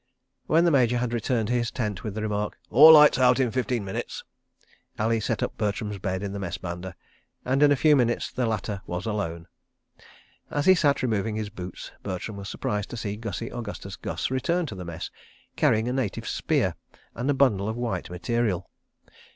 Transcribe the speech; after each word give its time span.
When 0.47 0.65
the 0.65 0.71
Major 0.71 0.97
had 0.97 1.13
returned 1.13 1.49
to 1.49 1.53
his 1.53 1.69
tent 1.69 2.03
with 2.03 2.15
the 2.15 2.23
remark 2.23 2.57
"All 2.71 2.93
lights 2.93 3.19
out 3.19 3.39
in 3.39 3.51
fifteen 3.51 3.85
minutes," 3.85 4.23
Ali 4.97 5.19
set 5.19 5.43
up 5.43 5.55
Bertram's 5.59 5.99
bed 5.99 6.23
in 6.23 6.33
the 6.33 6.39
Mess 6.39 6.57
banda, 6.57 6.95
and 7.45 7.61
in 7.61 7.71
a 7.71 7.75
few 7.75 7.95
minutes 7.95 8.31
the 8.31 8.47
latter 8.47 8.81
was 8.87 9.05
alone.... 9.05 9.47
As 10.49 10.65
he 10.65 10.73
sat 10.73 11.03
removing 11.03 11.35
his 11.35 11.51
boots, 11.51 11.91
Bertram 12.01 12.35
was 12.35 12.49
surprised 12.49 12.89
to 12.89 12.97
see 12.97 13.15
Gussie 13.15 13.51
Augustus 13.51 13.95
Gus 13.95 14.31
return 14.31 14.65
to 14.65 14.73
the 14.73 14.85
Mess, 14.85 15.11
carrying 15.55 15.87
a 15.87 15.93
native 15.93 16.27
spear 16.27 16.73
and 17.13 17.29
a 17.29 17.35
bundle 17.35 17.69
of 17.69 17.75
white 17.77 18.09
material. 18.09 18.71